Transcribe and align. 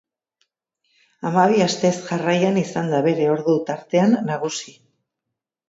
Hamabi 1.29 1.59
astez 1.65 1.91
jarraian 2.07 2.59
izan 2.63 2.91
da 2.95 3.03
bere 3.11 3.29
ordu 3.37 3.57
tartean 3.71 4.19
nagusi. 4.33 4.77